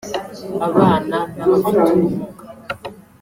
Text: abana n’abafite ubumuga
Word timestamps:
abana 0.67 1.17
n’abafite 1.37 1.79
ubumuga 1.93 2.43